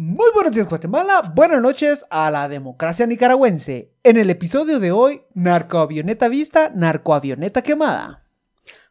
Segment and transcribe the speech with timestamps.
[0.00, 3.90] Muy buenos días Guatemala, buenas noches a la democracia nicaragüense.
[4.04, 8.22] En el episodio de hoy, narcoavioneta vista, narcoavioneta quemada.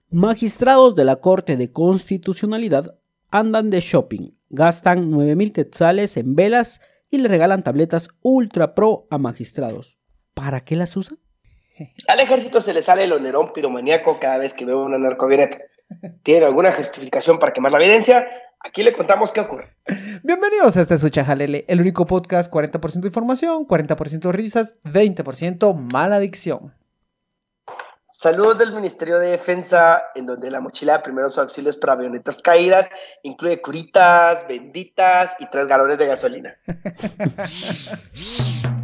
[0.09, 2.99] Magistrados de la Corte de Constitucionalidad
[3.31, 9.17] andan de shopping, gastan 9.000 quetzales en velas y le regalan tabletas Ultra Pro a
[9.17, 9.97] magistrados.
[10.33, 11.19] ¿Para qué las usan?
[12.09, 15.57] Al ejército se le sale el onerón piromaníaco cada vez que ve una narcoavioneta.
[16.23, 18.27] ¿Tiene alguna justificación para quemar la evidencia?
[18.59, 19.67] Aquí le contamos qué ocurre.
[20.23, 26.73] Bienvenidos a este Sucha Jalele, el único podcast 40% información, 40% risas, 20% mala adicción.
[28.03, 32.87] Saludos del Ministerio de Defensa, en donde la mochila de primeros auxilios para avionetas caídas
[33.21, 36.55] incluye curitas, benditas y tres galones de gasolina.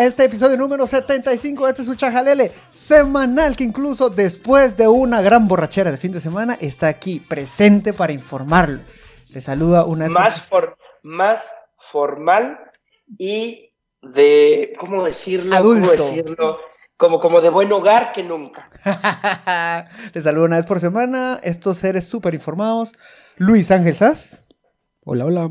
[0.00, 5.48] este episodio número 75 de este Sucha Jalele, semanal que incluso después de una gran
[5.48, 8.80] borrachera de fin de semana está aquí presente para informarlo.
[9.30, 12.58] Le saluda una vez Más, for- más formal
[13.18, 15.56] y de, ¿cómo decirlo?
[15.56, 15.90] Adulto.
[15.96, 16.58] ¿Cómo decirlo?
[16.96, 18.70] Como, como de buen hogar que nunca.
[20.14, 21.40] Les saludo una vez por semana.
[21.42, 22.92] Estos seres súper informados.
[23.36, 24.44] Luis Ángel Sass
[25.06, 25.50] Hola, hola.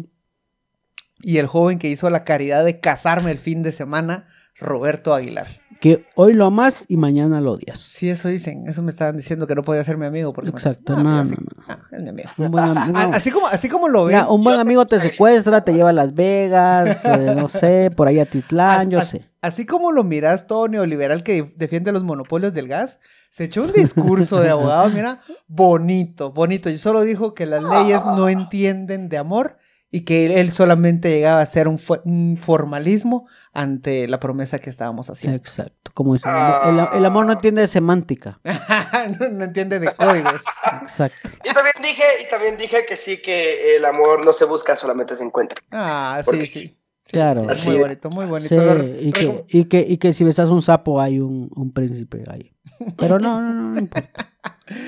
[1.24, 4.28] Y el joven que hizo la caridad de casarme el fin de semana,
[4.60, 5.48] Roberto Aguilar.
[5.82, 7.78] Que hoy lo amas y mañana lo odias.
[7.80, 8.64] Sí, eso dicen.
[8.68, 10.32] Eso me estaban diciendo que no podía ser mi amigo.
[10.32, 11.36] Porque Exacto, no, no, no.
[11.68, 12.30] Ah, es mi amigo.
[12.38, 14.16] Un buen, am- un- Ah, Así como, así como lo ven.
[14.16, 18.08] Mira, un buen amigo te secuestra, te lleva a Las Vegas, eh, no sé, por
[18.08, 19.28] ahí a Titlán, yo sé.
[19.42, 23.74] Así como lo miras todo neoliberal que defiende los monopolios del gas, se echó un
[23.74, 26.70] discurso de abogado, mira, bonito, bonito.
[26.70, 29.58] Y solo dijo que las leyes no entienden de amor
[29.96, 34.72] y que él solamente llegaba a ser un, fo- un formalismo ante la promesa que
[34.72, 35.38] estábamos haciendo.
[35.38, 36.28] Exacto, como dice.
[36.28, 38.40] El, amor- el- el amor no entiende de semántica.
[39.20, 40.42] no, no entiende de códigos.
[40.82, 41.30] Exacto.
[41.44, 45.16] Y también dije, y también dije que sí, que el amor no se busca, solamente
[45.16, 45.60] se encuentra.
[45.72, 46.68] Ah, sí, Porque- sí.
[47.06, 47.54] Sí, Claro.
[47.54, 48.48] sí, muy bonito, muy bonito.
[48.80, 52.24] Sí, y, que, y, que, y que si besas un sapo hay un, un príncipe
[52.32, 52.53] ahí.
[52.98, 54.28] Pero no, no, no, no importa.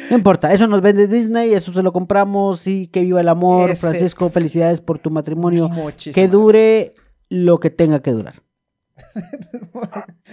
[0.10, 3.70] No importa, eso nos vende Disney, eso se lo compramos y que viva el amor.
[3.70, 5.68] Ese- Francisco, felicidades por tu matrimonio.
[5.70, 6.94] Muchísimas Que dure
[7.30, 8.36] lo que tenga que durar.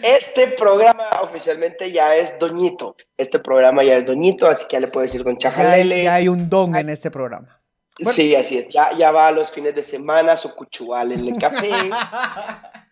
[0.03, 2.97] Este programa oficialmente ya es Doñito.
[3.17, 6.05] Este programa ya es Doñito, así que ya le puede decir Don Chajalele.
[6.05, 7.61] ya hay un don en este programa.
[7.99, 8.12] bueno.
[8.12, 8.69] Sí, así es.
[8.69, 11.71] Ya, ya va a los fines de semana, su cuchual en el café.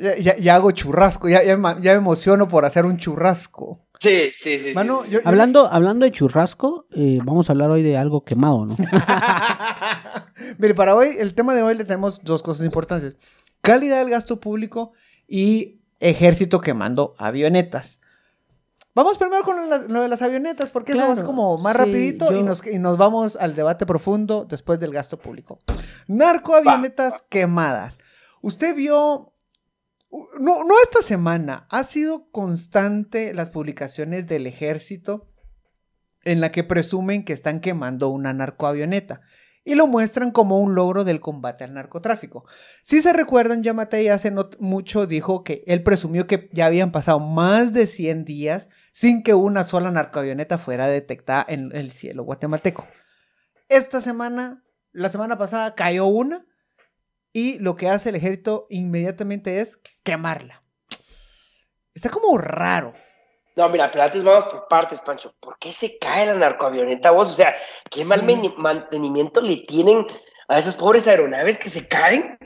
[0.00, 3.85] Ya, ya- ya hago churrasco, ya, ya me emociono por hacer un churrasco.
[3.98, 4.72] Sí, sí, sí.
[4.74, 5.12] Mano, sí.
[5.12, 8.76] yo- yo- Hablando, hablando de churrasco, eh, vamos a hablar hoy de algo quemado, ¿no?
[10.58, 13.16] Mire, para hoy, el tema de hoy le tenemos dos cosas importantes.
[13.62, 14.92] Calidad del gasto público
[15.26, 18.00] y ejército quemando avionetas.
[18.94, 22.32] Vamos primero con la- lo de las avionetas, porque eso es como más sí, rapidito
[22.32, 25.58] y, yo- nos, y nos vamos al debate profundo después del gasto público.
[26.06, 27.98] Narcoavionetas quemadas.
[28.42, 29.32] Usted vio...
[30.40, 35.32] No, no esta semana, ha sido constante las publicaciones del ejército
[36.24, 39.20] en la que presumen que están quemando una narcoavioneta
[39.66, 42.44] y lo muestran como un logro del combate al narcotráfico.
[42.82, 47.72] Si se recuerdan, Yamatei hace mucho dijo que él presumió que ya habían pasado más
[47.72, 52.86] de 100 días sin que una sola narcoavioneta fuera detectada en el cielo guatemalteco.
[53.68, 56.46] Esta semana, la semana pasada, cayó una
[57.32, 60.62] y lo que hace el ejército inmediatamente es quemarla.
[61.92, 62.94] Está como raro.
[63.56, 65.34] No, mira, pero antes vamos por partes, Pancho.
[65.40, 67.30] ¿Por qué se cae la narcoavioneta vos?
[67.30, 67.54] O sea,
[67.90, 68.54] ¿qué mal Sí.
[68.58, 70.06] mantenimiento le tienen
[70.48, 72.38] a esas pobres aeronaves que se caen?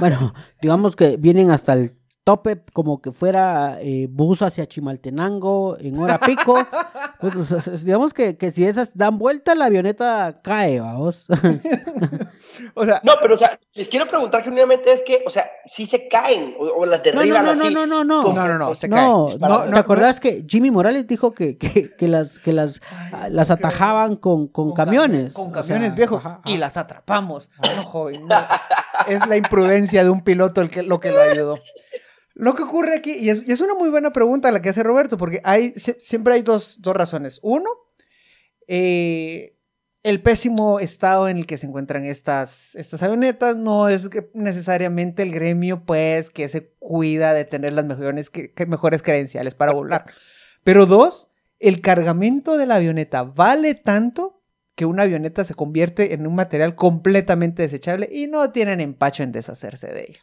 [0.00, 1.92] Bueno, digamos que vienen hasta el
[2.24, 6.54] tope como que fuera eh, bus hacia Chimaltenango en hora pico.
[7.20, 11.26] Pues, o sea, es- digamos que, que si esas dan vuelta, la avioneta cae, vamos.
[12.74, 15.86] O sea, No, pero o sea, les quiero preguntar genuinamente es que, o sea, si
[15.86, 17.74] se caen o, o las No, no, derriban no, no, así.
[17.74, 18.22] no, no, no.
[18.22, 18.96] como- no, no, no, se No,
[19.28, 19.38] cae.
[19.38, 22.80] no, no, ¿te acordás que Jimmy Morales dijo que, que, que las, que las,
[23.12, 25.32] ah, las atajaban con, con, camiones?
[25.34, 26.24] Con O camiones sea, viejos.
[26.24, 26.58] ajá, Y ajá.
[26.60, 27.50] las atrapamos.
[27.76, 28.36] No, joven, no.
[29.08, 31.58] Es la imprudencia de un piloto el que, lo que lo ayudó.
[32.40, 34.82] Lo que ocurre aquí, y es, y es una muy buena pregunta la que hace
[34.82, 37.38] Roberto, porque hay, sie- siempre hay dos, dos razones.
[37.42, 37.68] Uno,
[38.66, 39.56] eh,
[40.02, 45.32] el pésimo estado en el que se encuentran estas, estas avionetas no es necesariamente el
[45.32, 50.06] gremio, pues, que se cuida de tener las mejores, que- que mejores credenciales para volar.
[50.64, 54.42] Pero dos, el cargamento de la avioneta vale tanto
[54.74, 59.32] que una avioneta se convierte en un material completamente desechable y no tienen empacho en
[59.32, 60.20] deshacerse de ella.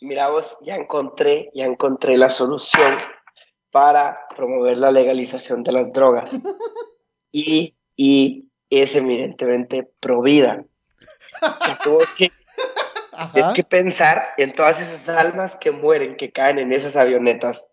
[0.00, 2.96] Mira vos, ya encontré, ya encontré la solución
[3.70, 6.32] para promover la legalización de las drogas.
[7.32, 10.64] Y, y es eminentemente provida.
[12.18, 12.32] Que
[13.12, 13.52] Ajá.
[13.52, 17.70] que pensar en todas esas almas que mueren, que caen en esas avionetas,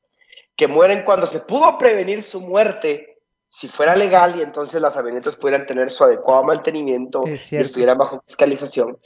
[0.55, 3.16] que mueren cuando se pudo prevenir su muerte
[3.49, 7.97] si fuera legal y entonces las avionetas pudieran tener su adecuado mantenimiento Es y estuvieran
[7.97, 8.97] bajo fiscalización.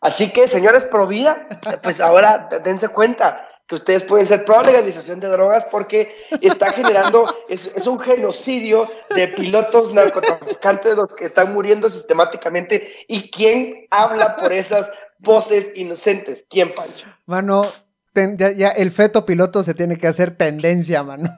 [0.00, 1.48] Así que, señores Provida,
[1.82, 7.26] pues ahora dense cuenta que ustedes pueden ser pro legalización de drogas porque está generando,
[7.50, 12.90] es, es un genocidio de pilotos narcotraficantes los que están muriendo sistemáticamente.
[13.08, 16.46] ¿Y quién habla por esas voces inocentes?
[16.48, 17.08] ¿Quién, Pancho?
[17.26, 17.66] Mano,
[18.14, 21.28] ten- ya, ya el feto piloto se tiene que hacer tendencia, mano.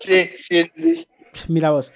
[0.00, 1.06] Sí, sí, sí.
[1.48, 1.92] Mira vos,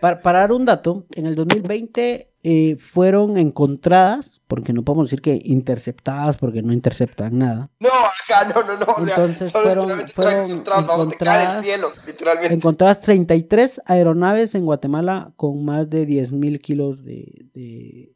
[0.00, 5.20] para, para dar un dato, en el 2020 eh, fueron encontradas, porque no podemos decir
[5.20, 8.86] que interceptadas, porque no interceptan nada, No, acá, no, no, no.
[8.96, 12.54] O sea, Entonces solo fueron- fueron del encontradas- cielo, literalmente.
[12.54, 18.14] encontradas 33 aeronaves en Guatemala con más de 10 mil kilos de, de-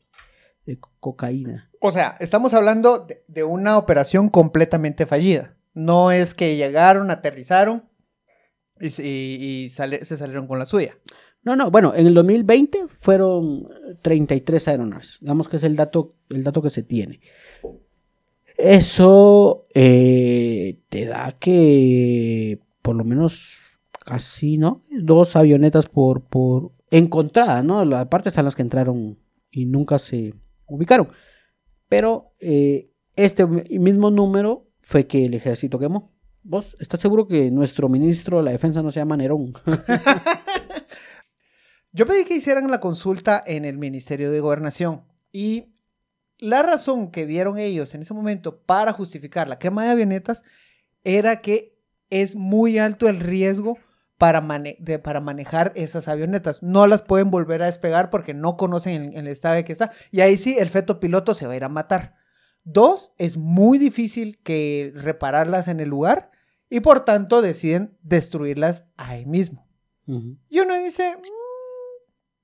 [0.64, 1.70] de cocaína.
[1.80, 5.56] O sea, estamos hablando de, de una operación completamente fallida.
[5.74, 7.84] No es que llegaron, aterrizaron
[8.86, 10.96] y, se- salieron con la suya.
[11.44, 13.68] No, no, bueno, en el 2020 fueron
[14.02, 15.18] 33 aeronaves.
[15.20, 17.20] Digamos que es el dato, el dato que se tiene.
[18.58, 23.58] Eso eh, te da que por lo menos
[24.04, 24.80] casi, ¿no?
[25.00, 27.80] Dos avionetas por, por encontradas, ¿no?
[27.80, 29.18] Aparte están las que entraron
[29.50, 30.34] y nunca se
[30.66, 31.08] ubicaron.
[31.88, 36.11] Pero eh, este mismo número fue que el ejército quemó.
[36.44, 39.54] ¿Vos estás seguro que nuestro ministro de la defensa no se llama Nerón?
[41.92, 45.72] Yo pedí que hicieran la consulta en el Ministerio de Gobernación y
[46.38, 50.42] la razón que dieron ellos en ese momento para justificar la quema de avionetas
[51.04, 51.78] era que
[52.10, 53.78] es muy alto el riesgo
[54.18, 56.62] para, manejar esas avionetas.
[56.62, 59.92] No las pueden volver a despegar porque no conocen el, el estado de que está.
[60.10, 62.21] Y ahí sí, el feto piloto se va a ir a matar.
[62.64, 66.30] Dos, es muy difícil que repararlas en el lugar
[66.70, 69.66] y por tanto deciden destruirlas ahí mismo.
[70.06, 71.16] Y uno dice,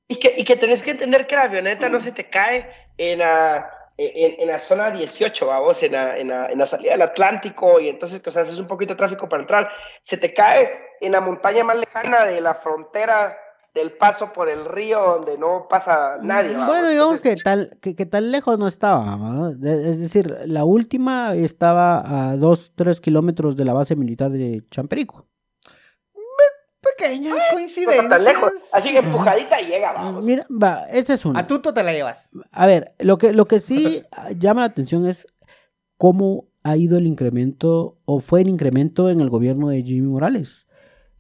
[0.09, 3.19] Y que, y que tenés que entender que la avioneta no se te cae en
[3.19, 7.03] la, en, en la zona 18, vamos, en la, en, la, en la salida del
[7.03, 9.71] Atlántico, y entonces, o sea, haces un poquito de tráfico para entrar.
[10.03, 10.71] Se te cae
[11.01, 13.37] en la montaña más lejana de la frontera
[13.79, 16.55] del paso por el río, donde no pasa nadie.
[16.55, 21.35] Bueno, digamos Entonces, que tal, que, que tan lejos no estaba, Es decir, la última
[21.35, 25.27] estaba a 2, 3 kilómetros de la base militar de Champerico.
[26.81, 28.09] pequeñas está coincidencias.
[28.09, 28.53] tan lejos.
[28.73, 30.25] Así que empujadita llega, vamos.
[30.25, 31.41] Mira, va, esa es una.
[31.41, 32.31] A tuto te la llevas.
[32.51, 34.03] A ver, lo que, lo que sí
[34.39, 35.27] llama la atención es
[35.97, 40.67] cómo ha ido el incremento, o fue el incremento en el gobierno de Jimmy Morales.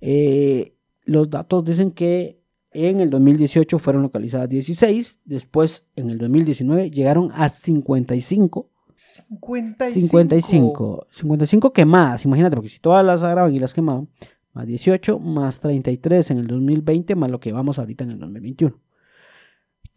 [0.00, 0.74] Eh,
[1.04, 2.37] los datos dicen que
[2.72, 8.70] en el 2018 fueron localizadas 16, después en el 2019 llegaron a 55.
[8.94, 10.00] 55.
[10.00, 11.06] 55.
[11.10, 14.08] 55 quemadas, imagínate, porque si todas las agarraban y las quemaban,
[14.52, 18.78] más 18, más 33 en el 2020, más lo que vamos ahorita en el 2021.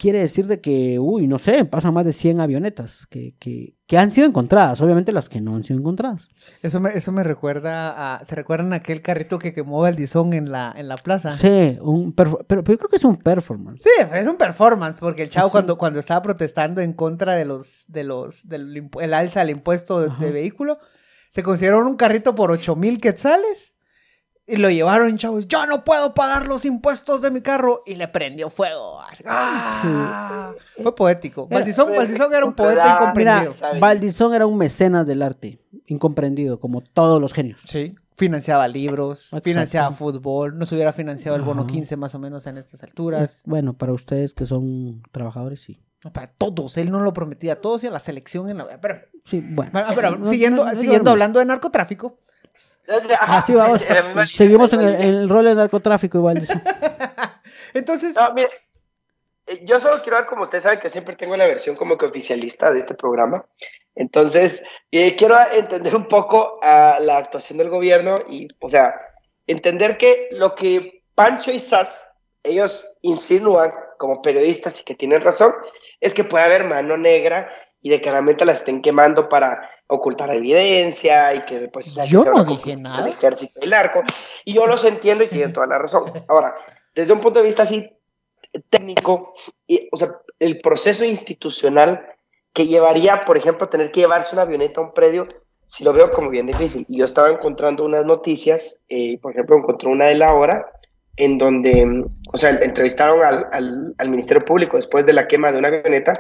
[0.01, 4.00] Quiere decir de que, uy, no sé, pasan más de 100 avionetas que, que, que
[4.00, 6.30] han sido encontradas, obviamente las que no han sido encontradas.
[6.63, 8.25] Eso me, eso me recuerda a.
[8.25, 11.36] ¿Se recuerdan aquel carrito que quemó Valdizón en la, en la plaza?
[11.36, 13.84] Sí, un pero, pero yo creo que es un performance.
[13.84, 15.51] Sí, es un performance, porque el chavo Sí.
[15.51, 20.00] cuando, cuando estaba protestando en contra de los, de los, del el alza del impuesto
[20.01, 20.79] de, de vehículo,
[21.29, 23.75] se consiguieron un carrito por 8 mil quetzales
[24.48, 25.48] y lo llevaron, chavos.
[25.48, 29.00] Yo no puedo pagar los impuestos de mi carro y le prendió fuego.
[29.01, 30.53] Así, ¡ah!
[30.81, 31.48] Fue poético.
[31.50, 33.53] Era- Valdizón, Valdizón era un poeta Mira, incomprendido.
[33.53, 33.79] sabe.
[33.79, 37.60] Valdizón era un mecenas del arte, incomprendido, como todos los genios.
[37.65, 37.95] Sí.
[38.17, 39.43] Financiaba libros, Exacto.
[39.45, 41.71] financiaba fútbol, nos hubiera financiado el bono Ajá.
[41.71, 43.41] 15 más o menos en estas alturas.
[43.45, 45.81] Bueno, para ustedes que son trabajadores, sí.
[46.13, 48.79] Para todos, él no lo prometía a todos y a la selección en la...
[48.81, 49.71] Pero, Sí, bueno.
[49.75, 52.19] Ah, pero No- siguiendo, no- no siguiendo hablando de narcotráfico,
[53.19, 53.81] ajá, Así vamos.
[54.05, 56.48] misma Seguimos en el, misma en el rol de narcotráfico igual.
[57.74, 58.50] entonces, No, mire,
[59.48, 62.05] eh, yo solo quiero dar, como ustedes saben, que siempre tengo la versión como que
[62.05, 63.45] oficialista de este programa.
[63.95, 68.93] Entonces, eh, quiero entender un poco a la actuación del gobierno y, o sea,
[69.48, 72.07] entender que lo que Pancho y Sass,
[72.43, 75.51] ellos insinúan como periodistas y que tienen razón,
[76.00, 80.29] es que puede haber mano negra y de que realmente la estén quemando para ocultar
[80.33, 83.03] evidencia y que pues o sea, que Yo sea no dije nada.
[83.03, 84.01] del ejército y el narco
[84.45, 86.55] y yo los entiendo y tienen toda la razón ahora
[86.93, 87.91] desde un punto de vista así
[88.69, 89.33] técnico
[89.67, 90.09] y, o sea
[90.39, 92.05] el proceso institucional
[92.53, 95.27] que llevaría por ejemplo tener que llevarse una avioneta a un predio
[95.71, 96.85] sí lo veo como bien difícil.
[96.89, 100.69] Y yo estaba encontrando unas noticias, eh, por ejemplo, encontré una de la hora,
[101.15, 105.59] en donde, o sea, entrevistaron al, al, al Ministerio Público después de la quema de
[105.59, 106.11] una avioneta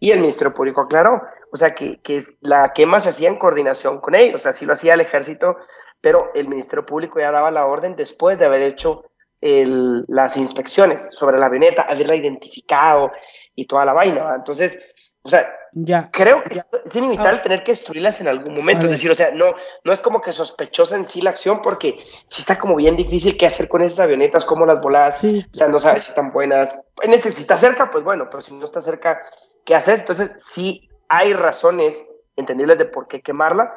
[0.00, 1.22] y el Ministerio Público aclaró,
[1.52, 4.66] o sea, que, que la quema se hacía en coordinación con ellos, o sea, sí
[4.66, 5.56] lo hacía el ejército,
[6.00, 9.04] pero el Ministerio Público ya daba la orden después de haber hecho
[9.40, 13.12] el, las inspecciones sobre la avioneta, haberla identificado
[13.54, 14.24] y toda la vaina.
[14.24, 14.34] ¿va?
[14.36, 14.82] Entonces,
[15.22, 16.10] o sea, Ya.
[16.12, 18.84] creo que es, es inevitable tener que destruirlas en algún momento.
[18.86, 21.96] Es decir, o sea, no, no es como que sospechosa en sí la acción, porque
[22.26, 25.18] sí está como bien difícil qué hacer con esas avionetas, cómo las voladas.
[25.18, 26.86] Sí, O sea, no sabes si están buenas.
[27.02, 29.22] En este, si está cerca, pues bueno, pero si no está cerca,
[29.64, 30.00] ¿qué haces?
[30.00, 32.06] Entonces, sí hay razones
[32.36, 33.72] entendibles de por qué quemarla.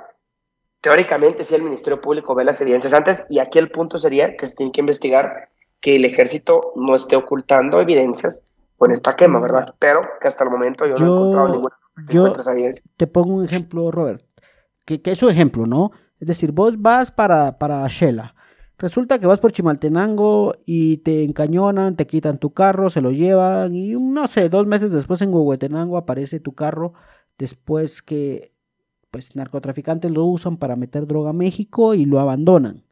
[0.81, 4.45] Teóricamente, sí, el Ministerio Público ve las evidencias antes, y aquí el punto sería que
[4.45, 5.49] se tiene que investigar
[5.81, 8.43] que el ejército no esté ocultando evidencias
[8.77, 9.75] con esta quema, ¿verdad?
[9.79, 11.75] Pero que hasta el momento yo, no he encontrado ninguna
[12.11, 12.23] yo-
[12.95, 14.23] te pongo un ejemplo, Robert,
[14.85, 15.91] que, que es un ejemplo, ¿no?
[16.19, 18.35] Es decir, vos vas para, para Shela.
[18.79, 23.75] Resulta que vas por Chimaltenango y te encañonan, te quitan tu carro, se lo llevan
[23.75, 26.93] y no sé, dos meses después en Huehuetenango aparece tu carro
[27.39, 28.53] después que
[29.09, 32.83] pues narcotraficantes lo usan para meter droga a México y lo abandonan.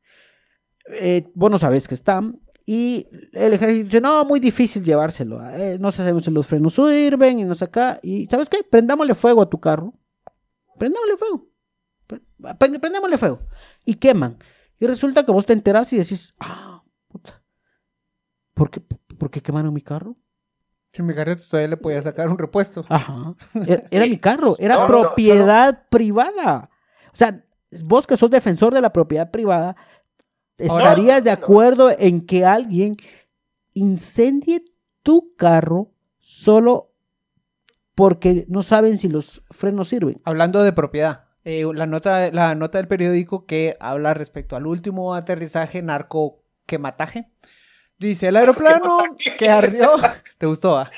[0.91, 5.77] Eh, vos no sabes que están y el ejército dice, no, muy difícil llevárselo, eh,
[5.79, 8.63] no sabemos si los frenos sirven y no sé acá, y ¿sabes qué?
[8.67, 9.93] Prendámosle fuego a tu carro,
[10.79, 11.47] prendámosle fuego,
[12.07, 12.21] Pre-
[12.57, 13.41] pre- prendémosle fuego,
[13.85, 14.39] y queman,
[14.79, 17.41] y resulta que vos te enterás y decís, ah, puta,
[18.53, 20.15] ¿por qué, por qué quemaron mi carro?
[20.91, 22.85] Si mi carrito todavía le podía sacar un repuesto.
[22.87, 23.35] Ajá.
[23.91, 26.69] Era, mi carro, era No, no, no, propiedad privada.
[27.13, 27.43] O sea,
[27.83, 29.75] vos que sos defensor de la propiedad privada,
[30.57, 31.37] estarías de no.
[31.37, 32.95] acuerdo en que alguien
[33.73, 34.63] incendie
[35.03, 36.93] tu carro solo
[37.93, 40.21] porque no saben si los frenos sirven.
[40.25, 45.15] Hablando de propiedad, eh, la, nota, la nota del periódico que habla respecto al último
[45.15, 47.29] aterrizaje narco quemataje.
[47.97, 48.97] Dice, el aeroplano
[49.37, 49.89] que ardió...
[50.37, 50.77] ¿Te gustó?
[50.77, 50.91] ah?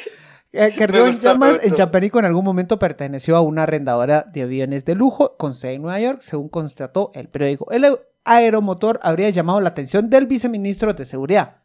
[0.53, 1.73] Eh, que ardió en llamas en
[2.19, 5.99] en algún momento perteneció a una arrendadora de aviones de lujo con sede en Nueva
[5.99, 7.69] York, según constató el periódico.
[7.71, 11.57] El aer- aeromotor habría llamado la atención del viceministro de Seguridad,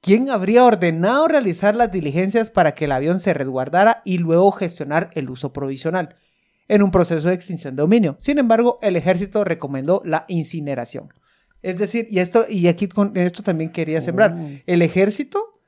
[0.00, 5.10] quien habría ordenado realizar las diligencias para que el avión se resguardara y luego gestionar
[5.12, 6.16] el uso provisional
[6.70, 8.16] en un proceso de extinción de dominio.
[8.18, 11.12] Sin embargo, el ejército recomendó la incineración.
[11.62, 14.48] Es decir, y esto y aquí con en esto también quería sembrar, Oh.
[14.66, 15.60] el ejército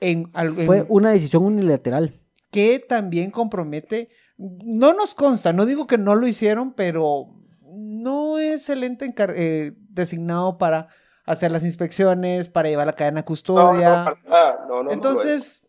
[0.00, 0.30] en,
[0.66, 2.20] Fue una decisión unilateral.
[2.50, 4.08] que también compromete,
[4.38, 7.34] no nos consta, no digo que no lo hicieron, pero
[7.72, 10.86] no es el ente eh, designado para
[11.26, 14.04] hacer las inspecciones, para llevar la cadena No, no, custodia.
[14.04, 14.92] para nada, no, no, no.
[14.92, 15.62] Entonces,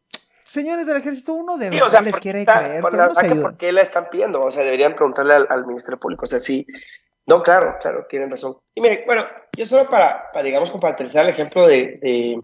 [0.46, 2.94] señores del ejército, uno de Sí, verdad o sea, les ¿por quiere está- creer por
[2.94, 3.08] la.
[3.10, 4.42] ¿Por qué la están pidiendo?
[4.42, 6.24] O sea, deberían preguntarle al, al Ministerio Público.
[6.24, 6.66] O sea, sí.
[7.28, 8.58] No, claro, claro, tienen razón.
[8.76, 9.26] Y mire, bueno,
[9.58, 12.40] yo solo para, para digamos, aterrizar el ejemplo de, de,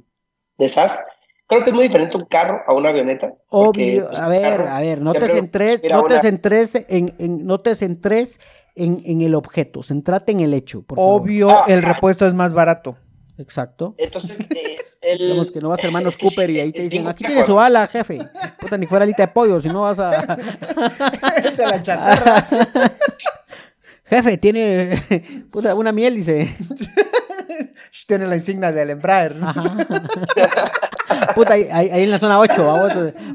[0.58, 1.06] de SAS,
[1.46, 3.32] creo que es muy diferente un carro a una avioneta.
[3.48, 7.14] porque, Obvio, pues, a ver, carro a ver, no te centres, no te centres en,
[7.20, 8.40] en- no te centres
[8.74, 11.22] en, en el objeto, centrate en el hecho, por favor.
[11.22, 12.98] Obvio, Ah, el repuesto es más barato.
[13.42, 13.96] Exacto.
[13.98, 17.08] Entonces, eh, el, Digamos que no vas hermanos es Cooper sí, y ahí te dicen,
[17.08, 18.20] aquí complejo, tiene su bala, jefe.
[18.60, 20.12] Puta, ni fuera alita de pollo, si no vas a...
[21.58, 22.48] de la chatarra.
[24.06, 26.56] jefe, tiene puta, una miel, dice.
[28.08, 29.36] Tiene la insignia del Embraer.
[31.36, 32.92] Puta, ahí, ahí- ahí en la zona 8, vamos.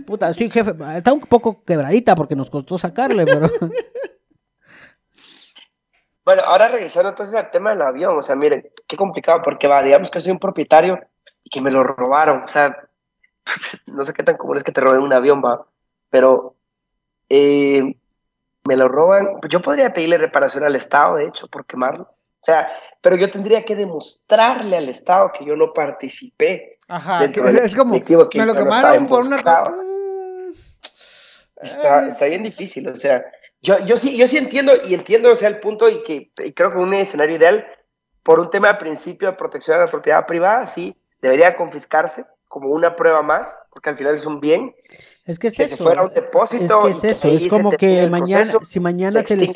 [0.06, 3.50] Puta, sí, jefe, está un poco quebradita porque nos costó sacarle, pero...
[6.26, 9.80] Bueno, ahora regresando entonces al tema del avión, o sea, miren, qué complicado, porque va,
[9.80, 10.98] digamos que soy un propietario
[11.44, 12.76] y que me lo robaron, o sea,
[13.86, 15.64] no sé qué tan común es que te roben un avión, va,
[16.10, 16.56] pero
[17.28, 17.94] eh,
[18.64, 22.72] me lo roban, yo podría pedirle reparación al Estado, de hecho, por quemarlo, o sea,
[23.00, 26.80] pero yo tendría que demostrarle al Estado que yo no participé.
[26.88, 29.76] Ajá, que es como, que me lo no quemaron por una involucrado.
[31.62, 33.24] Está, está bien difícil, o sea,
[33.62, 36.52] yo, yo sí, yo sí entiendo y entiendo, o sea, el punto y que y
[36.52, 37.66] creo que un escenario ideal,
[38.22, 42.70] por un tema de principio de protección de la propiedad privada, sí, debería confiscarse como
[42.70, 44.74] una prueba más, porque al final es un bien,
[45.24, 45.76] Es que es que eso.
[45.76, 46.86] se fuera un depósito.
[46.88, 49.54] Es que es eso, es como que mañana, proceso, si mañana se se les,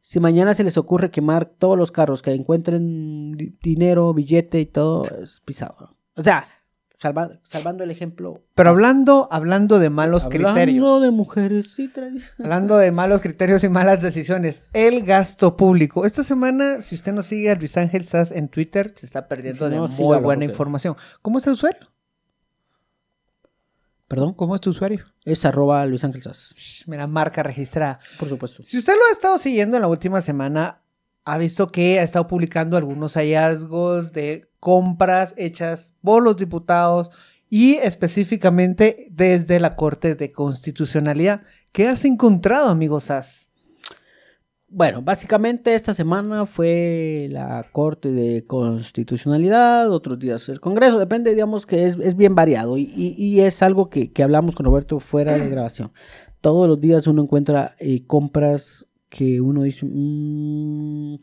[0.00, 4.66] si mañana se les ocurre quemar todos los carros que encuentren di- dinero, billete y
[4.66, 5.96] todo, es pisado.
[6.16, 6.48] O sea,
[7.00, 8.42] salva- salvando el ejemplo.
[8.54, 11.02] Pero hablando, hablando de malos hablando criterios.
[11.02, 16.04] de mujeres tra- Hablando de malos criterios y malas decisiones, el gasto público.
[16.04, 19.68] Esta semana, si usted no sigue a Luis Ángel Sass en Twitter, se está perdiendo
[19.70, 20.96] no, de muy buena información.
[21.22, 21.80] ¿Cómo es tu usuario?
[24.08, 25.06] Perdón, ¿Cómo es tu usuario?
[25.24, 28.00] es arroba Luis Ángel Sass, Mira, marca registrada.
[28.18, 28.62] por supuesto.
[28.64, 30.80] Si usted lo ha estado siguiendo en la última semana,
[31.24, 37.10] ha visto que ha estado publicando algunos hallazgos de compras hechas por los diputados
[37.48, 41.42] y específicamente desde la Corte de Constitucionalidad.
[41.72, 43.48] ¿Qué has encontrado, amigo Sass?
[44.72, 51.66] Bueno, básicamente esta semana fue la Corte de Constitucionalidad, otros días el Congreso, depende, digamos
[51.66, 55.36] que es, es bien variado y, y- es algo que, que hablamos con Roberto fuera
[55.36, 55.92] de grabación.
[56.40, 61.16] Todos los días uno encuentra eh, compras que uno dice, "Mm,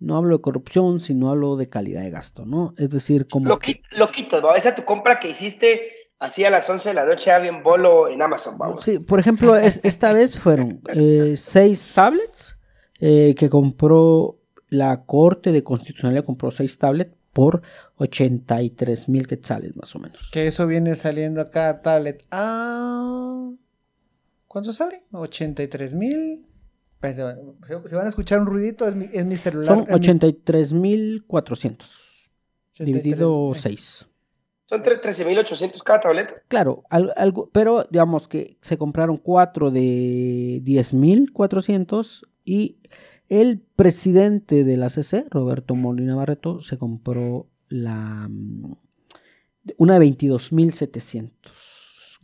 [0.00, 2.74] no hablo de corrupción, sino hablo de calidad de gasto, ¿no?
[2.76, 3.48] Es decir, como...
[3.48, 4.56] Lo, que- lo quitas, ¿va?
[4.56, 5.80] Esa tu compra que hiciste
[6.18, 8.82] así a las 11 de la noche, ya bien bolo en Amazon, vamos.
[8.82, 12.58] Sí, por ejemplo, es- esta vez fueron eh, seis tablets
[12.98, 17.62] eh, que compró la Corte de Constitucionalidad, compró seis tablets por
[17.96, 20.30] 83 mil quetzales más o menos.
[20.32, 22.26] Que eso viene saliendo acá tablet.
[22.30, 23.50] Ah,
[24.48, 25.04] ¿Cuánto sale?
[25.12, 26.46] 83 mil.
[27.00, 27.22] Pues, se,
[27.96, 29.66] van a escuchar un ruidito, es mi, es mi celular.
[29.68, 32.30] Son es mi- 83 mil 400
[32.74, 32.84] 83,000.
[33.02, 34.06] dividido 6.
[34.66, 36.34] Son tre- 13.800 cada tableta.
[36.48, 42.78] Claro, al- algo, pero digamos que se compraron cuatro de 10.400 y
[43.28, 48.74] el presidente de la CC, Roberto Molina Barreto, se compró la mm,
[49.78, 51.30] una de 22.700.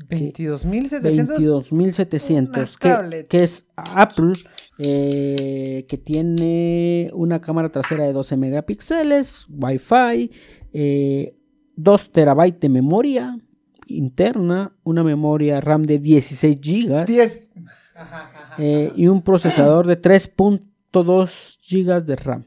[0.08, 1.70] que- 22,700.
[1.72, 4.32] 22.700, Una que, que es Apple,
[4.78, 10.30] eh, que tiene una cámara trasera de 12 megapíxeles, Wi-Fi,
[10.72, 11.34] eh,
[11.76, 13.38] 2 terabytes de memoria
[13.88, 17.48] interna, una memoria RAM de 16 gigas 10.
[18.58, 22.44] eh, y un procesador de 3.2 gigas de RAM.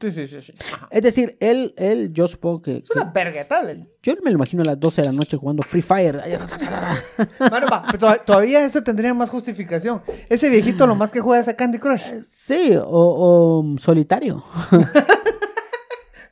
[0.00, 0.40] Sí, sí, sí.
[0.40, 0.54] sí.
[0.90, 3.44] Es decir, él, él yo supongo que, Es una verga
[4.02, 6.22] yo me lo imagino a las 12 de la noche jugando Free Fire.
[7.50, 10.00] Mano, va, pero to- todavía eso tendría más justificación.
[10.30, 12.02] Ese viejito lo más que juega es a Candy Crush.
[12.30, 14.42] Sí, o, o, um, solitario.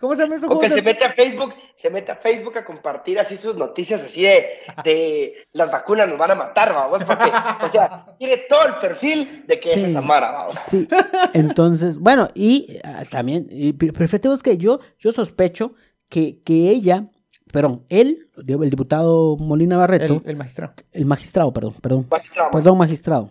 [0.01, 0.47] ¿Cómo se llama eso?
[0.49, 4.05] O que se mete a Facebook, se mete a Facebook a compartir así sus noticias
[4.05, 4.49] así de,
[4.85, 7.31] de las vacunas nos van a matar, vamos, porque,
[7.65, 9.81] o sea, tiene todo el perfil de que Sí.
[9.85, 10.57] es esa mara, vamos.
[10.69, 10.87] Sí,
[11.35, 15.75] entonces, bueno, y ah, también, y, pero pero fíjate vos que yo, yo sospecho
[16.09, 17.09] que, que ella,
[17.53, 20.75] perdón, él, el diputado Molina Barreto, El, el magistrado.
[20.93, 23.31] el magistrado, perdón, perdón, Magistrado, perdón, magistrado,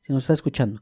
[0.00, 0.80] si nos está escuchando,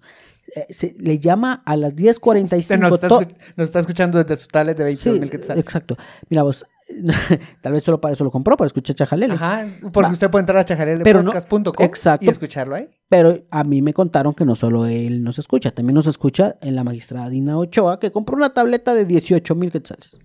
[0.54, 2.78] eh, se, le llama a las 10.45.
[2.78, 5.64] Nos está, nos está escuchando desde su tablet de 22 Sí, mil quetzales.
[5.64, 5.96] exacto.
[6.28, 6.64] Mira vos,
[7.60, 9.34] tal vez solo para eso lo compró, para escuchar Chajalele.
[9.34, 10.12] Ajá, porque Va.
[10.12, 10.64] usted puede entrar a
[11.02, 11.32] Pero no-
[12.20, 12.88] y escucharlo ahí.
[13.08, 16.74] Pero a mí me contaron que no solo él nos escucha, también nos escucha en
[16.76, 20.18] la magistrada Dina Ochoa, que compró una tableta de 18 mil quetzales.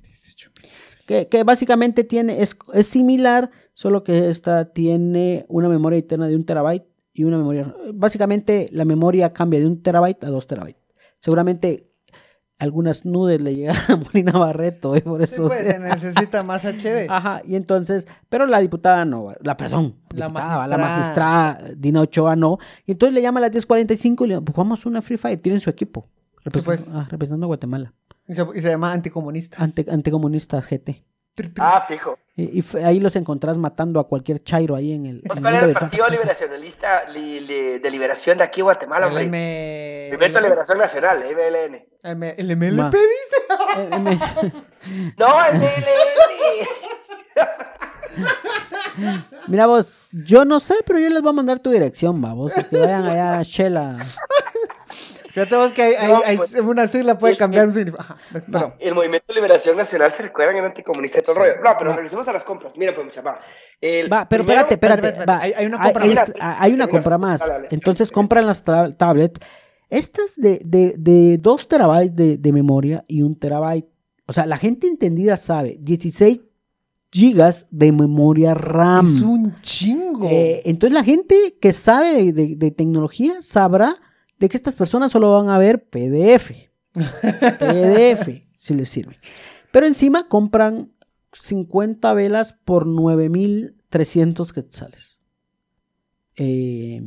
[1.07, 6.35] Que, que básicamente tiene, es, es similar, solo que esta tiene una memoria interna de
[6.35, 6.85] un terabyte
[7.21, 7.73] y una memoria.
[7.93, 10.81] Básicamente la memoria cambia de un terabyte a dos terabytes.
[11.19, 11.87] Seguramente
[12.59, 15.01] algunas nudes le llegan a Molina Barreto, ¿eh?
[15.01, 15.47] por Sí, eso.
[15.47, 17.05] pues se necesita más HD.
[17.09, 21.53] Ajá, y entonces, pero la diputada no, la perdón, La diputada, la magistrada.
[21.57, 24.55] magistrada Dina Ochoa no, y entonces le llama a las 10.45 y le dice, pues
[24.55, 26.07] jugamos una Free Fire, tienen su equipo,
[26.43, 26.95] representando, pues.
[26.95, 27.93] ah, representando a Guatemala,
[28.27, 29.57] Y se, y se llama anticomunista.
[29.61, 31.03] ante, anticomunistas GT.
[31.59, 32.17] Ah, fijo.
[32.35, 35.21] Y, y fue- ahí los encontrás matando a cualquier chairo ahí en el...
[35.21, 36.07] Pues, en ¿Cuál el era el Partido.
[36.09, 39.17] Liberacionalista li- li- de Liberación de aquí, Guatemala, el?
[39.27, 40.07] M...
[40.11, 41.75] Movimiento de Liberación Nacional, MLN.
[42.03, 42.91] El, M- el MLP Ma.
[42.91, 43.99] dice.
[43.99, 44.19] Me-
[45.17, 46.67] No, MLN.
[49.47, 52.51] Mira vos, yo no sé, pero yo les voy a mandar tu dirección, va, vos,
[52.69, 53.95] que vayan allá a Shela.
[55.33, 58.75] Fíjate vos que hay, hay- No, hay- pues, una sigla puede el- cambiar un significado.
[58.79, 61.63] El Movimiento de Liberación Nacional se recuerdan en anticomunista y todo el rollo.
[61.63, 62.73] No, pero regresemos a las compras.
[62.77, 63.07] Mira, pues.
[63.81, 65.07] El Va, pero primero- espérate, espérate.
[65.07, 66.31] espérate, espérate, va, hay- hay una hay- compra hay, más.
[66.59, 67.39] hay una compra compra, más.
[67.39, 67.67] dale, dale.
[67.71, 69.39] Entonces compran las ta- tablets.
[69.89, 73.87] Estas de, de, de 2 terabytes de, de memoria y un terabyte.
[74.27, 76.39] O sea, la gente entendida sabe, 16
[77.11, 79.05] gigas de memoria RAM.
[79.07, 80.29] Es un chingo.
[80.29, 83.95] Eh, entonces la gente que sabe de, de- de tecnología sabrá
[84.41, 86.51] de que estas personas solo van a ver PDF.
[86.93, 89.17] PDF, si les sirve.
[89.71, 90.91] Pero encima compran
[91.31, 95.19] 50 velas por 9.300 quetzales.
[96.35, 97.01] Eh,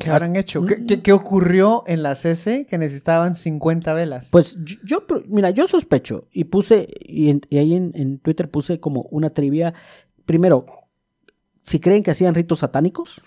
[0.00, 0.64] ¿Qué habrán hecho?
[0.66, 4.28] ¿Qué, qué, qué ocurrió en la CC que necesitaban 50 velas?
[4.32, 8.50] Pues yo, yo- mira, yo sospecho y puse, y, en- y ahí en, en Twitter
[8.50, 9.74] puse como una trivia.
[10.24, 10.66] Primero,
[11.66, 13.20] si creen que hacían ritos satánicos,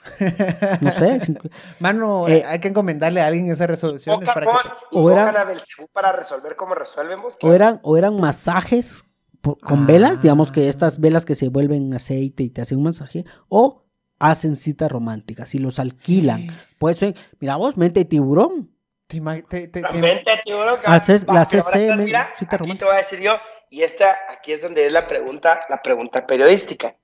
[0.81, 1.35] no sé, si-
[1.79, 4.51] Mano, Eh, hay que encomendarle a alguien esas resoluciones para que...
[4.91, 7.35] o invocan era- a Belcebú para resolver cómo resolvemos.
[7.41, 9.03] o eran, o eran masajes
[9.41, 9.85] por- con Ah.
[9.87, 13.83] velas, digamos que estas velas que se vuelven aceite y te hacen un masaje, o
[14.19, 16.47] hacen citas románticas y los alquilan.
[16.77, 18.71] Puede ser, mira vos, mente de tiburón.
[19.07, 22.79] Te te- te- te- Realmente, tiburón, C- va, la CCM, mira, sí aquí remonta.
[22.79, 23.33] te voy a decir yo,
[23.69, 26.95] y esta, aquí es donde es la pregunta, la pregunta periodística.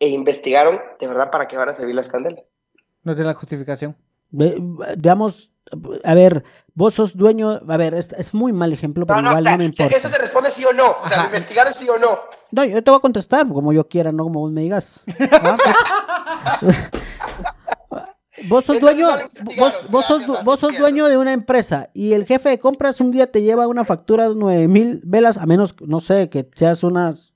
[0.00, 2.52] E investigaron, de verdad, para qué van a servir las candelas.
[3.02, 3.96] no tiene la justificación.
[4.30, 4.62] Ve-
[4.96, 5.50] digamos,
[6.04, 9.28] a ver, vos sos dueño, a ver, es, es muy mal ejemplo, pero No, no,
[9.30, 9.96] igual o sea, no me importa.
[9.96, 10.90] eso se responde sí o no.
[11.02, 11.26] O sea, Ajá.
[11.26, 12.18] investigaron sí o no.
[12.52, 15.02] No, yo te voy a contestar como yo quiera, no como vos me digas.
[15.32, 15.56] ¿Ah?
[18.48, 19.08] vos sos dueño,
[19.58, 23.10] vos, vos sos, vos sos dueño de una empresa y el jefe de compras un
[23.10, 26.82] día te lleva una factura de nueve mil velas, a menos, no sé, que seas
[26.84, 27.32] unas,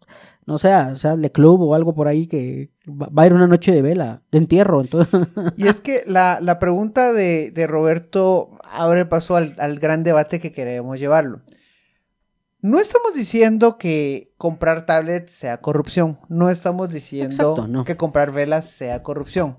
[0.47, 3.73] no sea Le Club o algo por ahí que va va a ir una noche
[3.73, 5.21] de vela, de entierro, entonces.
[5.57, 10.41] Y es que la, la pregunta de, de Roberto abre paso al, al gran debate
[10.41, 11.43] que queremos llevarlo.
[12.61, 16.21] No estamos diciendo que comprar tablets sea corrupción.
[16.29, 17.85] No estamos diciendo Exacto, no.
[17.85, 19.59] que comprar velas sea corrupción.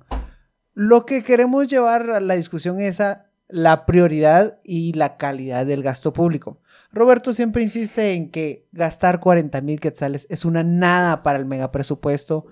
[0.73, 5.83] Lo que queremos llevar a la discusión es a la prioridad y la calidad del
[5.83, 6.59] gasto público.
[6.93, 12.45] Roberto siempre insiste en que gastar 40 mil quetzales es una nada para el megapresupuesto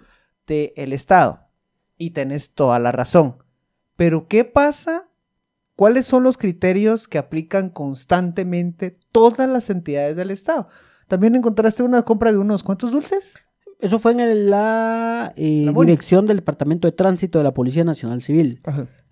[0.48, 1.48] del Estado.
[1.98, 3.38] Y tenés toda la razón.
[3.96, 5.08] Pero ¿qué pasa?
[5.76, 10.68] ¿Cuáles son los criterios que aplican constantemente todas las entidades del Estado?
[11.08, 13.24] También encontraste una compra de unos cuantos dulces.
[13.80, 17.84] Eso fue en el- la, eh, La dirección del Departamento de Tránsito de la Policía
[17.84, 18.62] Nacional Civil.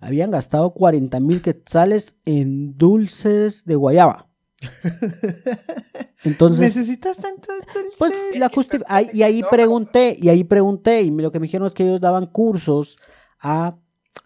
[0.00, 4.28] Habían gastado 40 mil quetzales en dulces de guayaba.
[6.24, 7.94] Entonces, ¿Necesitas tantos dulces?
[7.98, 11.66] pues la justi- ahí- y ahí pregunté, y ahí pregunté, y lo que me dijeron
[11.66, 12.98] es que ellos daban cursos
[13.40, 13.78] a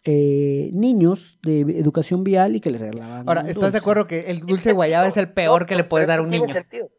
[0.04, 3.28] eh, niños de educación vial y que les regalaban.
[3.28, 3.78] Ahora, ¿estás de dulce.
[3.78, 6.30] acuerdo que el dulce guayaba es el peor No, que le puedes dar a un
[6.30, 6.48] niño?
[6.48, 6.90] sentido.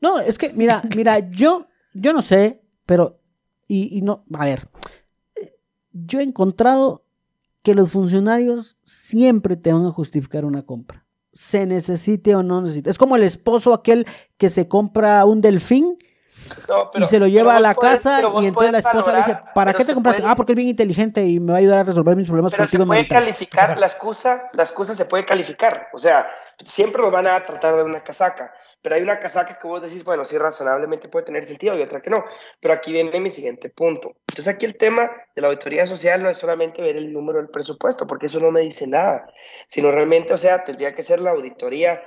[0.00, 3.20] No, es que, mira, mira, yo, yo no sé, pero,
[3.68, 4.68] y, y no, a ver,
[5.92, 7.04] yo he encontrado
[7.62, 12.90] que los funcionarios siempre te van a justificar una compra, se necesite o no necesite.
[12.90, 15.96] Es como el esposo aquel que se compra un delfín
[16.68, 19.38] No, pero- y se lo lleva a la casa y entonces la esposa le dice,
[19.54, 20.22] ¿para qué te se compraste?
[20.22, 22.52] puede- Ah, porque es bien inteligente y me va a ayudar a resolver mis problemas
[22.52, 23.24] Pero se contigo puede maritales".
[23.36, 25.88] calificar, la excusa, la excusa se puede calificar.
[25.94, 26.28] O sea,
[26.66, 30.04] siempre nos van a tratar de una casaca, pero hay una casaca que vos decís,
[30.04, 32.24] bueno, sí, razonablemente puede tener sentido y otra que no.
[32.60, 34.16] Pero aquí viene mi siguiente punto.
[34.28, 37.48] Entonces aquí el tema de la auditoría social no es solamente ver el número del
[37.48, 39.26] presupuesto, porque eso no me dice nada,
[39.66, 42.02] sino realmente, o sea, tendría que ser la auditoría,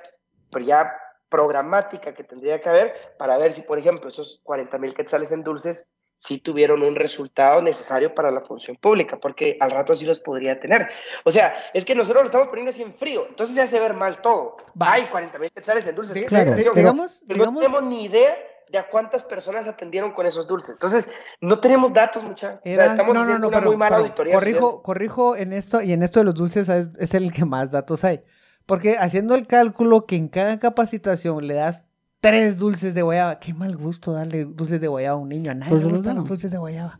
[0.62, 0.94] ya
[1.30, 5.44] programática que tendría que haber para ver si, por ejemplo, esos 40 mil quetzales en
[5.44, 10.20] dulces sí tuvieron un resultado necesario para la función pública, porque al rato sí los
[10.20, 10.88] podría tener.
[11.26, 13.94] O sea, es que nosotros lo estamos poniendo así en frío, entonces se hace ver
[13.94, 14.58] mal todo.
[14.82, 14.94] Va.
[14.94, 16.14] Hay 40 mil quetzales en dulces.
[16.14, 18.34] De- Claro, de- digamos, Pero digamos, no tenemos ni idea
[18.72, 20.72] de a cuántas personas atendieron con esos dulces.
[20.72, 21.08] Entonces,
[21.42, 22.60] no tenemos datos, muchachos.
[22.66, 24.34] O sea, estamos no, no, haciendo no, una pero- muy mala pero auditoría.
[24.36, 24.82] corrijo, social.
[24.84, 28.04] corrijo en esto, y en esto de los dulces es, es el que más datos
[28.04, 28.24] hay.
[28.66, 31.86] Porque haciendo el cálculo que en cada capacitación le das
[32.30, 35.52] tres dulces de guayaba, qué mal gusto darle dulces de guayaba a un niño.
[35.52, 36.22] A nadie Pues le gustan no.
[36.22, 37.00] los dulces de guayaba.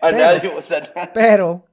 [0.00, 1.10] A pero- nadie, o sea, nada.
[1.12, 1.64] Pero,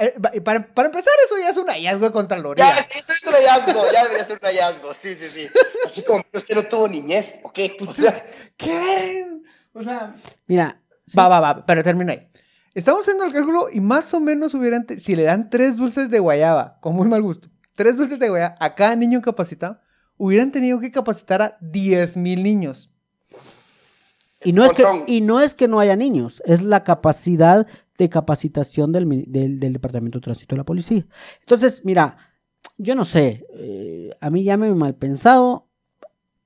[0.00, 2.64] eh, para, para empezar, eso ya es un hallazgo de Contraloría.
[2.76, 5.46] Ya, sí, eso es un hallazgo, ya debería ser un hallazgo, sí, sí, sí.
[5.86, 7.58] Así como que usted no tuvo niñez, ¿ok?
[7.80, 8.24] O sea,
[8.56, 9.38] ¡Qué verga!
[9.72, 10.14] O sea,
[10.46, 12.28] Mira, sí, va, va, va, pero termina ahí.
[12.74, 16.18] Estamos haciendo el cálculo y más o menos hubieran, si le dan tres dulces de
[16.20, 19.80] guayaba, con muy mal gusto, tres dulces de guayaba a cada niño capacitado,
[20.16, 22.90] hubieran tenido que capacitar a 10 mil niños.
[24.44, 28.08] Y no, es que, y no es que no haya niños, es la capacidad de
[28.10, 31.06] capacitación del, del, del Departamento de Tránsito de la Policía.
[31.40, 32.18] Entonces, mira,
[32.76, 35.68] yo no sé, eh, a mí ya me he mal pensado,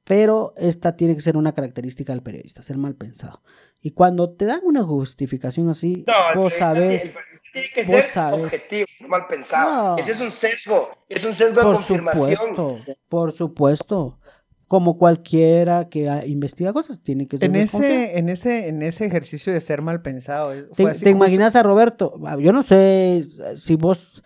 [0.04, 3.42] pero esta tiene que ser una característica del periodista, ser mal pensado.
[3.81, 8.44] Y cuando te dan una justificación así, no, vos sabés, el tiene que ser sabés.
[8.44, 9.96] objetivo, mal pensado.
[9.96, 9.98] No.
[9.98, 12.37] Ese es un sesgo, es un sesgo de por confirmación.
[12.37, 14.18] supuesto, por supuesto,
[14.66, 19.52] como cualquiera que investiga cosas, tiene que ser En ese, en, ese, en ese ejercicio
[19.52, 22.14] de ser mal pensado, ¿Te, así imaginas a Roberto?
[22.26, 24.22] Ah, Yo no sé si vos,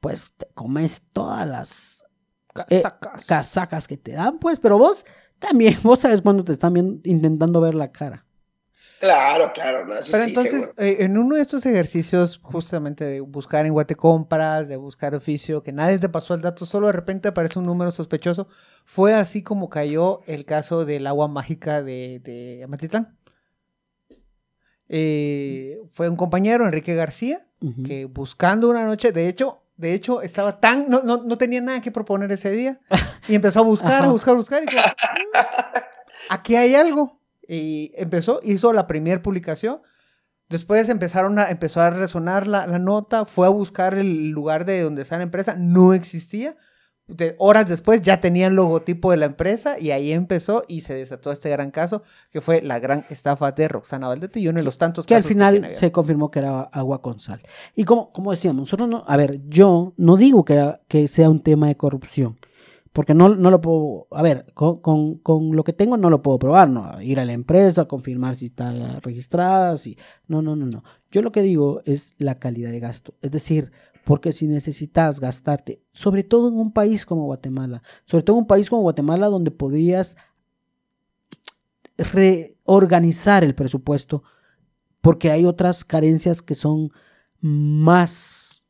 [0.00, 2.04] pues, te comes todas las
[2.70, 3.24] eh, Casacas.
[3.26, 5.04] casacas que te dan, pues, pero vos
[5.38, 8.24] también, vos sabes cuando te están viendo- intentando ver la cara.
[9.04, 13.20] Claro, claro, no, eso Pero sí, entonces, eh, en uno de estos ejercicios, justamente de
[13.20, 17.28] buscar en Guatecompras, de buscar oficio, que nadie te pasó el dato, solo de repente
[17.28, 18.48] aparece un número sospechoso,
[18.86, 23.18] fue así como cayó el caso del agua mágica de, de Amatitlán.
[24.88, 27.46] Eh, fue un compañero, Enrique García,
[27.84, 31.82] que buscando una noche, de hecho, de hecho, estaba tan, no, no, no tenía nada
[31.82, 32.80] que proponer ese día,
[33.28, 35.38] y empezó a buscar, a buscar, a buscar, y dijo, "Mm,
[36.30, 37.20] aquí hay algo.
[37.48, 39.80] Y empezó, hizo la primera publicación.
[40.48, 44.82] Después empezaron a, empezó a resonar la, la nota, fue a buscar el lugar de
[44.82, 46.56] donde está la empresa, no existía.
[47.06, 50.94] de- horas después ya tenía el logotipo de la empresa y ahí empezó y se
[50.94, 54.64] desató este gran caso que fue la gran estafa de Roxana Valdete y uno de
[54.64, 55.78] los tantos que al final abierto.
[55.78, 57.42] se confirmó que era agua con sal.
[57.74, 61.42] Y como, como decíamos, nosotros no, a ver, yo no digo que, que sea un
[61.42, 62.38] tema de corrupción,
[62.94, 66.22] porque no, no lo puedo, a ver, con, con- con lo que tengo no lo
[66.22, 70.64] puedo probar, no, ir a la empresa, confirmar si está registrada, si, no, no, no,
[70.66, 70.82] no.
[71.10, 73.72] Yo lo que digo es la calidad de gasto, es decir,
[74.04, 78.46] porque si necesitas gastarte, sobre todo en un país como Guatemala, sobre todo en un
[78.46, 80.16] país como Guatemala donde podrías
[81.98, 84.22] reorganizar el presupuesto,
[85.00, 86.90] porque hay otras carencias que son
[87.40, 88.66] más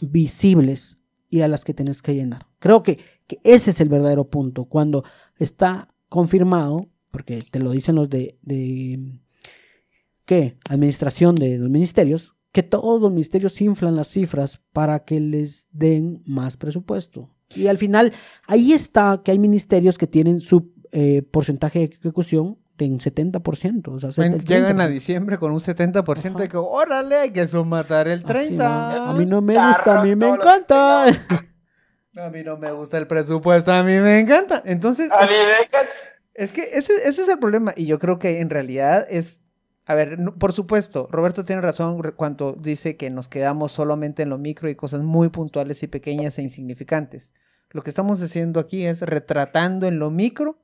[0.00, 0.98] visibles
[1.30, 2.46] y a las que tienes que llenar.
[2.58, 5.04] Creo que, que ese es el verdadero punto, cuando
[5.38, 9.00] está confirmado, porque te lo dicen los de, de
[10.24, 10.56] ¿qué?
[10.68, 16.22] Administración de los ministerios, que todos los ministerios inflan las cifras para que les den
[16.26, 17.30] más presupuesto.
[17.54, 18.12] Y al final,
[18.46, 23.88] ahí está que hay ministerios que tienen su eh, porcentaje de ejecución en 70%.
[23.88, 24.90] O sea, Ven, el Llegan a 30%.
[24.90, 26.38] diciembre con un 70% Ajá.
[26.38, 28.96] de que, órale, hay que sumatar el Así, 30.
[28.96, 29.04] ¿no?
[29.04, 31.06] A mí no me Charro, gusta, a mí me encanta.
[32.16, 34.62] A mí no me gusta el presupuesto, a mí me encanta.
[34.66, 35.92] Entonces, A es- mí me encanta.
[36.34, 39.40] Es que ese, ese es el problema y yo creo que en realidad es,
[39.86, 44.30] a ver, no- por supuesto, Roberto tiene razón cuando dice que nos quedamos solamente en
[44.30, 47.34] lo micro y cosas muy puntuales y pequeñas e insignificantes.
[47.70, 50.58] Lo que estamos haciendo aquí es retratando en lo micro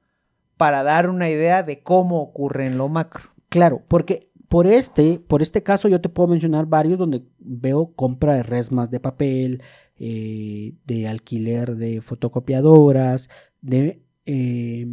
[0.57, 3.31] para dar una idea de cómo ocurre en lo macro.
[3.49, 8.35] Claro, porque por este, por este caso yo te puedo mencionar varios donde veo compra
[8.35, 9.63] de resmas de papel,
[9.99, 13.29] eh, de alquiler de fotocopiadoras,
[13.61, 14.87] de eh,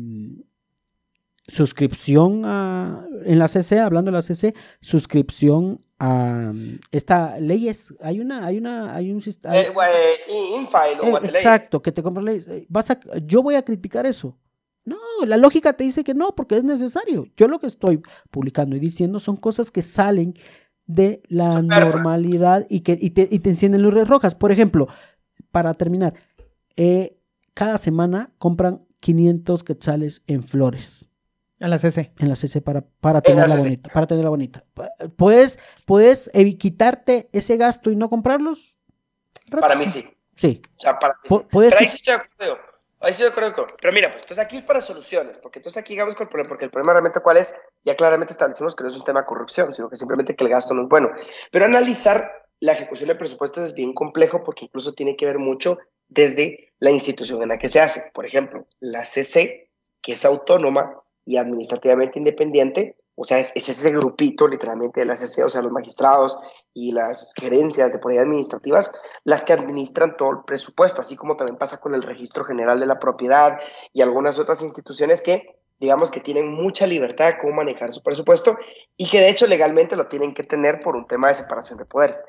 [1.48, 6.52] suscripción a, en la CC, hablando de la CC, suscripción a
[6.92, 9.56] esta leyes, hay una, hay una, hay un sistema.
[9.56, 9.72] Eh,
[11.08, 11.38] Eh, Guateleyes.
[11.40, 12.48] exacto, que te compras leyes.
[12.48, 14.38] Eh, Vas a, yo voy a criticar eso.
[14.86, 17.26] No, la lógica te dice que no, porque es necesario.
[17.36, 20.36] Yo lo que estoy publicando y diciendo son cosas que salen
[20.88, 24.36] de la normalidad y que y te, y te encienden luces rojas.
[24.36, 24.88] Por ejemplo,
[25.52, 26.14] para terminar,
[26.76, 27.18] eh,
[27.54, 31.08] cada semana compran 500 quetzales en flores
[31.60, 32.12] En la CC.
[32.20, 33.90] en la CC para, para En la tenerla bonita.
[33.94, 34.66] Para tenerla bonita.
[35.16, 38.76] ¿Puedes, puedes quitarte ese gasto y no comprarlos?
[39.50, 40.06] Para mí sí.
[40.36, 40.62] Sí.
[40.76, 41.34] O sea, para mí sí.
[41.34, 42.22] Pu- puedes Pero ahí qui- sí estoy de
[42.54, 42.75] acuerdo.
[43.06, 43.54] Ahí sí de acuerdo.
[43.54, 46.30] con- Pero mira, pues entonces aquí es para soluciones, porque entonces aquí llegamos con el
[46.30, 49.20] problema, porque el problema realmente cuál es, ya claramente establecimos que no es un tema
[49.22, 51.10] de corrupción, sino que simplemente que el gasto no es bueno.
[51.52, 55.78] Pero analizar la ejecución de presupuestos es bien complejo porque incluso tiene que ver mucho
[56.08, 58.10] desde la institución en la que se hace.
[58.12, 59.70] Por ejemplo, la CC,
[60.02, 65.16] que es autónoma y administrativamente independiente, o sea, es, es ese grupito literalmente de la
[65.16, 66.38] CC, o sea, los magistrados
[66.74, 68.92] y las gerencias de por ahí administrativas,
[69.24, 72.86] las que administran todo el presupuesto, así como también pasa con el registro general de
[72.86, 73.58] la propiedad
[73.94, 78.58] y algunas otras instituciones que, digamos, que tienen mucha libertad de cómo manejar su presupuesto
[78.98, 81.86] y que de hecho legalmente lo tienen que tener por un tema de separación de
[81.86, 82.24] poderes.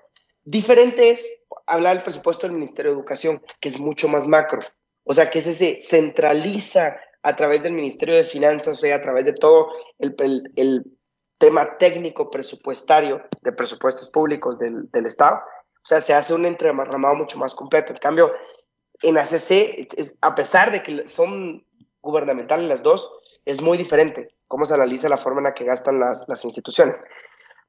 [0.45, 4.61] Diferente es hablar del presupuesto del Ministerio de Educación, que es mucho más macro,
[5.09, 9.03] o sea, que ese se centraliza a través del Ministerio de Finanzas, o sea, a
[9.03, 10.15] través de todo el,
[10.57, 10.85] el-
[11.39, 15.37] tema técnico presupuestario de presupuestos públicos del, del Estado.
[15.37, 17.93] O sea, se hace un entramado mucho más completo.
[17.93, 18.33] En cambio,
[19.03, 19.87] en ACC,
[20.23, 21.63] a pesar de que son
[22.01, 23.13] gubernamentales las dos,
[23.45, 27.05] es muy diferente cómo se analiza la forma en la que gastan las, las instituciones.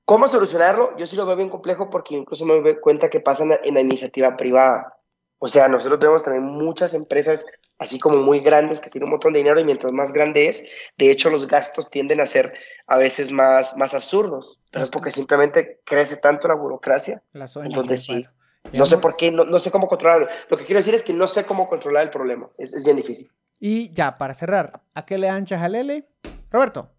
[0.05, 0.95] ¿Cómo solucionarlo?
[0.95, 3.81] Yo sí lo veo bien complejo porque incluso me doy cuenta que pasan en la
[3.81, 4.97] iniciativa privada.
[5.39, 7.45] O sea, nosotros vemos también muchas empresas
[7.77, 10.67] así como muy grandes que tienen un montón de dinero y mientras más grande es,
[10.97, 15.11] de hecho los gastos tienden a ser a veces más, más absurdos, pero es porque
[15.11, 17.21] simplemente crece tanto la burocracia.
[17.33, 18.13] Las ONG, Entonces sí.
[18.13, 18.31] bueno.
[18.73, 20.27] No sé por qué, no, no sé cómo controlarlo.
[20.49, 22.49] Lo que quiero decir es que no sé cómo controlar el problema.
[22.57, 23.31] Es, es bien difícil.
[23.59, 26.07] Y ya, para cerrar, ¿a qué le dan chajalele?
[26.51, 26.91] Roberto.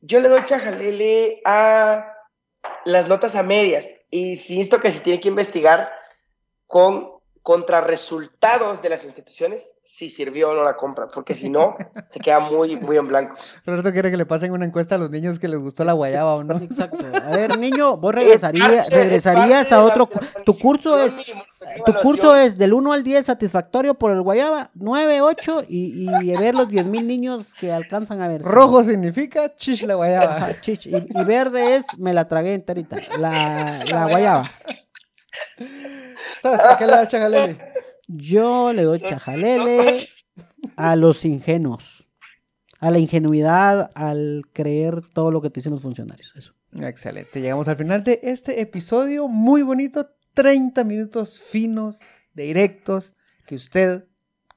[0.00, 2.12] Yo le doy chajalele a
[2.84, 3.94] las notas a medias.
[4.10, 5.90] Insisto que se tiene que investigar
[6.66, 11.76] con contrarresultados de las instituciones si sirvió o no la compra, porque si no,
[12.08, 13.36] se queda muy, muy en blanco.
[13.64, 16.34] Roberto quiere que le pasen una encuesta a los niños que les gustó la guayaba
[16.34, 16.56] o no.
[16.60, 17.06] Exacto.
[17.24, 20.08] A ver, niño, vos Es regresarías, parte- a otro.
[20.12, 24.22] la Tu curso es, y tu curso es del 1 al 10 satisfactorio por el
[24.22, 28.42] Guayaba, 9, 8 y, y ver los 10 mil niños que alcanzan a ver.
[28.42, 30.48] Rojo significa chish la guayaba.
[30.62, 32.96] Chich, y, y verde es me la tragué enterita.
[33.20, 34.50] La, la Guayaba.
[36.42, 37.58] ¿Sabes a qué le da chajalele?
[38.08, 39.94] Yo le doy chajalele
[40.76, 42.06] a los ingenuos.
[42.78, 46.34] A la ingenuidad, al creer todo lo que te dicen los funcionarios.
[46.36, 46.54] Eso.
[46.80, 47.40] Excelente.
[47.40, 50.10] Llegamos al final de este episodio muy bonito.
[50.34, 52.00] 30 minutos finos,
[52.34, 53.14] directos,
[53.46, 54.04] que usted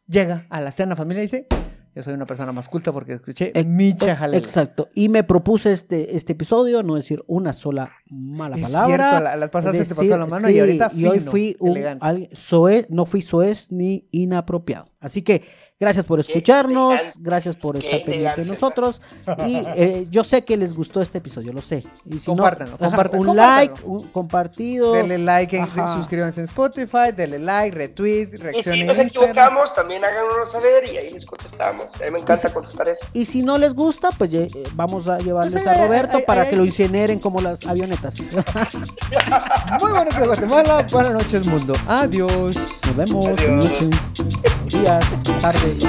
[0.08, 1.48] llega a la cena familiar y dice,
[1.96, 4.38] yo soy una persona más culta porque escuché Ex- Micha Jalele.
[4.38, 4.88] Exacto.
[4.94, 9.10] Y me propuse este, este episodio no decir una sola mala Es palabra.
[9.10, 11.58] cierto, la- las pasadas se te pasó decir- la mano y ahorita y hoy fui
[11.60, 12.06] un elegante.
[12.06, 14.90] alguien- soez- no fui soez ni inapropiado.
[15.02, 15.44] Así que
[15.80, 19.02] gracias por escucharnos, gracias por estar pendiente de nosotros.
[19.48, 21.86] Y eh, yo sé que les gustó este episodio, lo sé.
[22.06, 23.34] Y si Compártanlo, no, un compártanlo.
[23.34, 24.92] like, un compartido.
[24.92, 29.30] Denle like, en- suscríbanse en Spotify, denle like, retweet, Y reacción si nos Instagram.
[29.32, 31.96] equivocamos, también háganos saber y ahí les contestamos.
[32.02, 33.06] A mí me encanta contestar eso.
[33.14, 36.50] Y si no les gusta, pues eh, vamos a llevarles Pues, a eh, Roberto para
[36.50, 38.16] que lo incineren como las avionetas.
[39.80, 41.74] Muy buenas de Guatemala, buenas noches mundo.
[41.88, 42.54] Adiós.
[42.86, 43.26] Nos vemos.
[43.28, 44.50] Adiós.
[44.70, 45.06] días,
[45.42, 45.84] tardes.